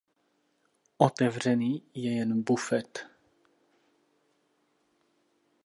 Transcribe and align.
Otevřený 0.97 1.83
je 1.93 2.11
jen 2.15 2.43
bufet. 2.43 3.07